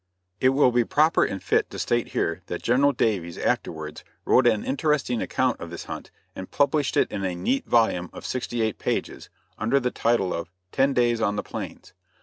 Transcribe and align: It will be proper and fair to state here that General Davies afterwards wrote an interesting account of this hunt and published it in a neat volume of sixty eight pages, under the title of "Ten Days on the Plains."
It 0.39 0.49
will 0.49 0.71
be 0.71 0.83
proper 0.83 1.23
and 1.23 1.43
fair 1.43 1.61
to 1.69 1.77
state 1.77 2.07
here 2.07 2.41
that 2.47 2.63
General 2.63 2.91
Davies 2.91 3.37
afterwards 3.37 4.03
wrote 4.25 4.47
an 4.47 4.65
interesting 4.65 5.21
account 5.21 5.59
of 5.59 5.69
this 5.69 5.83
hunt 5.83 6.09
and 6.35 6.49
published 6.49 6.97
it 6.97 7.11
in 7.11 7.23
a 7.23 7.35
neat 7.35 7.67
volume 7.67 8.09
of 8.11 8.25
sixty 8.25 8.63
eight 8.63 8.79
pages, 8.79 9.29
under 9.59 9.79
the 9.79 9.91
title 9.91 10.33
of 10.33 10.49
"Ten 10.71 10.95
Days 10.95 11.21
on 11.21 11.35
the 11.35 11.43
Plains." 11.43 11.93